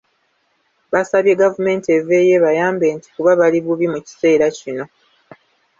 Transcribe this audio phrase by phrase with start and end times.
[0.91, 4.85] Basabye gavumenti eveeyo ebayambe nti kuba bali bubi mu kiseera kino.